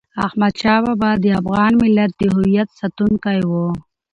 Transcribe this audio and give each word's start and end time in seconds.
احمد 0.25 0.53
شاه 0.61 0.79
بابا 0.85 1.11
د 1.23 1.25
افغان 1.41 1.71
ملت 1.83 2.11
د 2.17 2.21
هویت 2.33 2.69
ساتونکی 2.79 3.39
و. 3.49 3.51